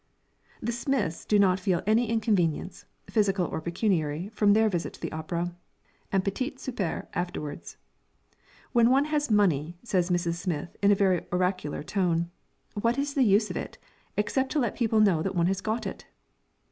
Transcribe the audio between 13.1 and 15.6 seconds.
the use of it, except to let people know that one